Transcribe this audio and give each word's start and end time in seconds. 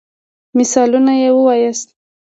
مثالونه 0.57 1.11
يي 1.21 1.29
ووایاست. 1.33 1.89